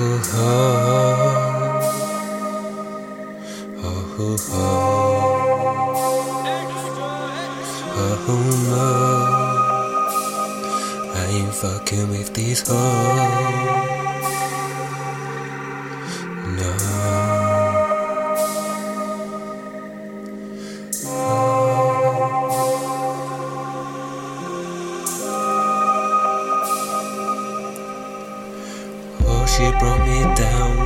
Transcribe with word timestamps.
I 0.00 0.04
ain't 11.28 11.54
fucking 11.54 12.08
with 12.08 12.32
these 12.32 12.66
hoes. 12.66 14.09
She 29.60 29.70
brought 29.78 30.00
me 30.06 30.22
down. 30.34 30.76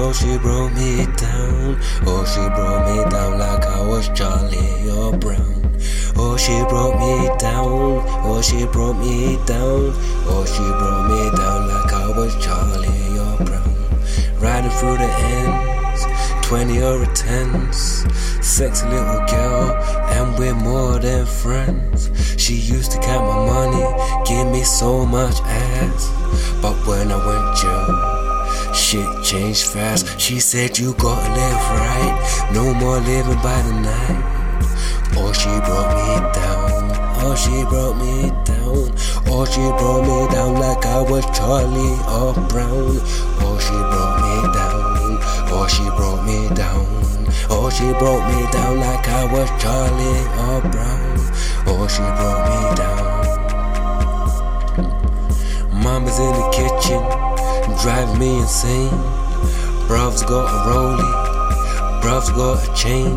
Oh, 0.00 0.12
she 0.12 0.36
brought 0.38 0.72
me 0.74 1.06
down. 1.16 1.78
Oh, 2.06 2.24
she 2.26 2.44
brought 2.54 2.84
me 2.88 3.10
down 3.10 3.38
like 3.38 3.64
I 3.64 3.80
was 3.80 4.10
Charlie 4.10 4.90
or 4.90 5.16
Brown. 5.16 5.54
Oh, 6.16 6.36
she 6.36 6.52
brought 6.68 6.98
me 7.00 7.30
down. 7.38 8.02
Oh, 8.28 8.42
she 8.42 8.66
brought 8.66 8.98
me 8.98 9.38
down. 9.46 9.92
Oh, 10.28 10.44
she 10.44 10.64
brought 10.80 11.04
me 11.08 11.22
down 11.38 11.68
like 11.68 11.92
I 11.92 12.08
was 12.18 12.32
Charlie 12.44 13.18
or 13.24 13.36
Brown. 13.46 13.74
Riding 14.38 14.70
through 14.72 14.98
the 14.98 15.10
ends, 15.38 16.06
20 16.46 16.82
or 16.82 17.02
a 17.02 17.06
tens. 17.14 18.04
Sexy 18.44 18.86
little 18.88 19.24
girl, 19.26 19.72
and 20.16 20.38
we're 20.38 20.54
more 20.54 20.98
than 20.98 21.24
friends. 21.24 22.10
She 22.36 22.54
used 22.54 22.92
to 22.92 22.98
count 22.98 23.26
my 23.26 23.46
money, 23.46 23.84
give 24.28 24.46
me 24.46 24.62
so 24.62 25.06
much 25.06 25.40
ass. 25.40 26.12
But 26.60 26.76
when 26.86 27.10
I 27.10 27.18
went 27.26 27.56
jail, 27.56 28.74
shit 28.74 29.24
changed 29.24 29.64
fast. 29.72 30.20
She 30.20 30.38
said, 30.38 30.78
You 30.78 30.92
gotta 30.94 31.28
live 31.32 31.64
right, 31.80 32.50
no 32.52 32.74
more 32.74 32.98
living 33.00 33.40
by 33.42 33.60
the 33.62 33.72
night. 33.72 34.38
Oh, 35.16 35.32
she 35.32 35.48
brought 35.66 35.90
me 35.96 36.10
down. 36.36 36.68
Oh, 37.24 37.34
she 37.34 37.64
brought 37.70 37.96
me 37.96 38.28
down. 38.44 38.92
Oh, 39.32 39.44
she 39.46 39.64
brought 39.80 40.02
me 40.02 40.34
down 40.34 40.54
like 40.60 40.84
I 40.84 41.00
was 41.00 41.24
Charlie 41.36 41.96
or 42.16 42.34
Brown. 42.48 43.00
Oh, 43.40 43.58
she 43.58 43.76
brought 43.92 44.16
me 44.24 44.34
down. 44.52 45.18
Oh, 45.50 45.66
she 45.66 45.84
brought 45.96 46.22
me 46.26 46.54
down. 46.54 46.86
Oh, 47.50 47.70
she 47.70 47.88
brought 47.98 48.24
me 48.28 48.50
down 48.52 48.78
like 48.78 49.08
I 49.08 49.24
was 49.32 49.48
Charlie 49.62 50.22
or 50.44 50.60
Brown. 50.70 51.16
Oh, 51.66 51.86
she 51.88 52.02
brought 52.02 52.37
driving 57.88 58.18
me 58.18 58.38
insane. 58.40 58.90
Bruv's 59.86 60.22
got 60.22 60.44
a 60.44 60.58
rollie, 60.68 62.02
bruv's 62.02 62.28
got 62.32 62.62
a 62.62 62.74
chain. 62.74 63.16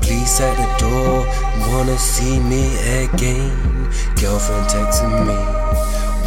Police 0.00 0.40
at 0.40 0.54
the 0.56 0.68
door, 0.78 1.26
wanna 1.66 1.98
see 1.98 2.38
me 2.38 2.62
again. 3.02 3.50
Girlfriend 4.20 4.66
texting 4.70 5.26
me, 5.26 5.38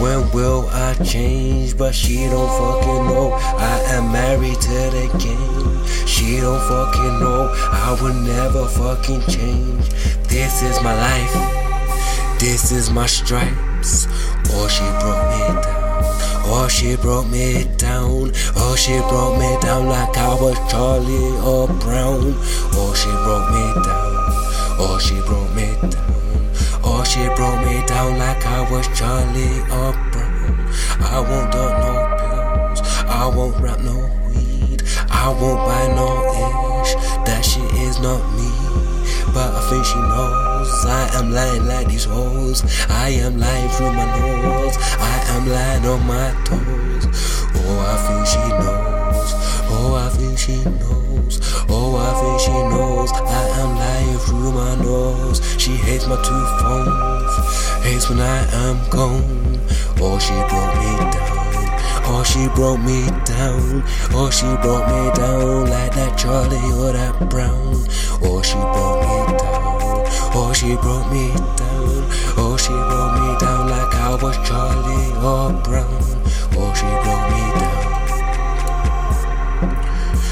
when 0.01 0.29
will 0.33 0.67
I 0.73 0.95
change? 0.95 1.77
But 1.77 1.95
she 1.95 2.25
don't 2.25 2.51
fucking 2.59 3.07
know 3.07 3.31
I 3.71 3.75
am 3.95 4.11
married 4.11 4.59
to 4.59 4.79
the 4.97 5.07
game. 5.17 5.85
She 6.05 6.41
don't 6.41 6.59
fucking 6.59 7.19
know 7.21 7.53
I 7.55 7.97
will 8.01 8.19
never 8.33 8.67
fucking 8.67 9.21
change. 9.33 9.87
This 10.27 10.61
is 10.61 10.83
my 10.83 10.93
life, 11.09 12.37
this 12.37 12.73
is 12.73 12.89
my 12.89 13.05
stripes. 13.05 14.07
Or 14.53 14.67
she 14.67 14.83
brought 14.99 15.23
me 15.31 15.61
down. 15.63 15.84
Oh, 16.47 16.67
she 16.69 16.95
brought 16.95 17.27
me 17.27 17.65
down. 17.77 18.31
Oh, 18.55 18.75
she 18.75 18.99
brought 19.09 19.39
me 19.39 19.57
down 19.61 19.87
like 19.87 20.17
I 20.17 20.33
was 20.35 20.57
Charlie 20.71 21.33
or 21.41 21.67
Brown. 21.67 22.35
Oh, 22.73 22.93
she 22.93 23.09
brought 23.23 23.49
me 23.51 23.65
down. 23.83 24.15
Oh, 24.77 24.99
she 24.99 25.15
brought 25.27 25.51
me 25.55 25.73
down. 25.89 26.05
Oh, 26.83 27.03
she 27.03 27.25
brought 27.35 27.65
me 27.65 27.85
down 27.87 28.17
like 28.19 28.45
I 28.45 28.69
was 28.71 28.87
Charlie 28.97 29.59
or 29.73 29.91
Brown. 30.11 30.35
I 31.01 31.19
won't 31.19 31.51
do 31.51 31.63
no 31.83 31.91
pills. 32.19 32.81
I 33.07 33.27
won't 33.27 33.57
rap 33.61 33.79
no 33.79 33.97
weed. 34.29 34.83
I 35.09 35.29
won't 35.29 35.59
buy 35.65 35.87
no 35.95 36.07
ish. 36.81 36.93
That 37.25 37.41
shit 37.43 37.71
is 37.81 37.99
not 37.99 38.21
me. 38.37 38.51
But 39.33 39.51
I 39.53 39.69
think 39.69 39.85
she 39.85 39.95
knows 39.95 40.85
I 40.85 41.09
am 41.17 41.31
lying 41.31 41.65
like 41.65 41.87
these 41.87 42.05
hoes. 42.05 42.63
I 42.89 43.09
am 43.09 43.39
lying 43.39 43.69
through 43.69 43.93
my 43.93 44.05
nose. 44.19 44.34
I 45.45 45.77
am 45.77 45.83
lying 45.83 45.85
on 45.85 46.07
my 46.07 46.31
toes. 46.43 47.05
Oh, 47.55 47.79
I 47.79 47.97
think 48.07 48.25
she 48.25 48.39
knows. 48.49 49.33
Oh, 49.69 49.95
I 49.95 50.09
think 50.09 50.39
she 50.39 50.55
knows. 50.63 51.39
Oh, 51.69 51.97
I 51.97 52.13
think 52.19 52.39
she 52.41 52.51
knows. 52.51 53.11
I 53.11 53.47
am 53.61 53.75
lying 53.75 54.17
through 54.19 54.51
my 54.53 54.75
nose. 54.75 55.41
She 55.61 55.71
hates 55.71 56.07
my 56.07 56.15
two 56.15 56.45
phones. 56.59 57.83
Hates 57.83 58.09
when 58.09 58.21
I 58.21 58.43
am 58.65 58.89
gone. 58.89 59.59
Oh, 60.01 60.17
she 60.17 60.33
broke 60.49 60.75
me 60.81 60.97
down. 61.11 61.35
Oh, 62.07 62.23
she 62.23 62.47
broke 62.55 62.79
me 62.79 63.05
down. 63.25 63.83
Oh, 64.13 64.29
she 64.31 64.47
broke 64.63 64.87
me 64.87 65.11
down 65.13 65.69
like 65.69 65.93
that 65.93 66.17
Charlie 66.17 66.57
or 66.73 66.91
that 66.93 67.29
Brown. 67.29 67.85
Oh, 68.23 68.41
she 68.41 68.55
broke 68.55 69.01
me 69.01 69.07
down. 69.07 69.24
Oh, 70.37 70.51
she 70.51 70.75
brought 70.75 71.09
me 71.13 71.29
down. 71.55 72.03
Oh, 72.35 72.57
she 72.59 72.73
brought 72.73 73.13
me 73.15 73.37
down 73.39 73.69
like 73.69 73.95
I 73.95 74.15
was 74.21 74.35
Charlie 74.45 75.13
or 75.23 75.53
Brown. 75.63 75.87
Oh, 76.57 76.73
she 76.75 76.85
brought 77.03 77.29
me 77.31 77.43
down. 77.59 77.95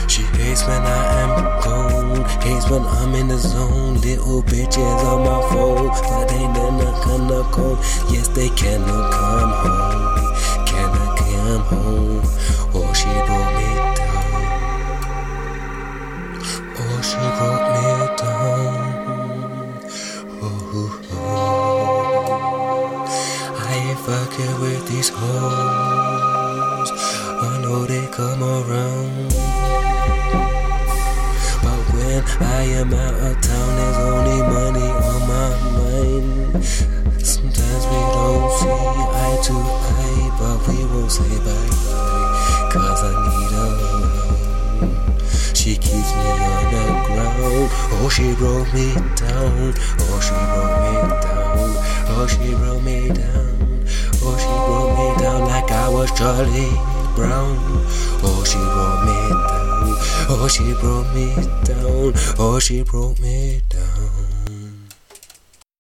She 0.09 0.24
hates 0.38 0.68
when 0.68 0.81
I 0.81 1.22
am 1.24 1.34
gone. 1.63 2.25
Hates 2.42 2.69
when 2.69 2.84
I'm 2.84 3.16
in 3.16 3.30
the 3.30 3.38
zone. 3.38 3.94
Little 4.02 4.44
bitches 4.44 5.03
on 5.06 5.24
my 5.24 5.42
phone, 5.50 5.88
but 5.88 6.28
they 6.28 6.47
never 6.47 6.92
gonna 7.06 7.44
come. 7.53 7.78
Yes, 8.13 8.28
they 8.28 8.50
cannot 8.50 9.12
come 9.13 9.52
home. 9.52 10.12
These 25.03 25.16
hoes. 25.18 26.90
I 27.41 27.59
know 27.62 27.86
they 27.86 28.06
come 28.08 28.41
around. 28.41 29.30
But 31.64 31.81
when 31.94 32.24
I 32.40 32.64
am 32.80 32.94
out 32.94 33.13
of 33.13 33.42
town, 33.42 33.69
there's 33.80 34.00
only 34.12 34.40
money 34.58 34.90
on 35.08 35.22
my 35.34 35.50
mind. 35.78 36.66
Sometimes 37.25 37.84
we 37.92 38.00
don't 38.16 38.52
see 38.59 38.80
eye 39.24 39.40
to 39.47 39.56
eye, 40.00 40.30
but 40.40 40.58
we 40.68 40.78
won't 40.86 41.12
say 41.12 41.36
bye 41.47 41.68
bye. 41.75 42.72
Cause 42.72 43.02
I 43.03 43.13
need 43.28 43.52
her. 43.58 43.74
She 45.53 45.72
keeps 45.75 46.12
me 46.16 46.30
on 46.31 46.66
the 46.75 46.86
ground. 47.08 47.69
Oh, 47.96 48.09
she 48.09 48.36
broke 48.36 48.72
me 48.74 48.88
down. 49.16 49.74
Oh, 50.00 50.19
she 50.25 50.43
Charlie 56.23 56.72
Brown. 57.17 57.57
Oh, 58.23 58.45
she 58.47 58.56
brought 58.56 59.03
me 59.03 59.19
down. 59.51 59.97
Oh, 60.29 60.47
she 60.47 60.73
brought 60.79 61.13
me 61.13 61.35
down. 61.66 62.13
Oh, 62.39 62.59
she 62.59 62.81
brought 62.81 63.19
me 63.19 63.61
down. 63.67 64.22